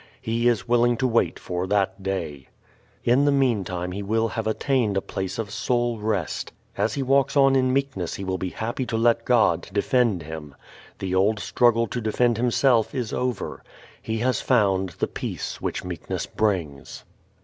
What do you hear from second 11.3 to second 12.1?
struggle to